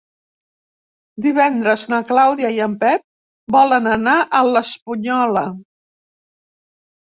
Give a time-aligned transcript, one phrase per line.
[1.25, 3.03] Divendres na Clàudia i en Pep
[3.57, 5.45] volen anar a l'Espunyola.